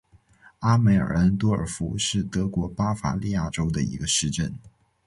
[0.61, 4.57] 阿梅尔恩多尔夫是德国巴伐利亚州的一个市镇。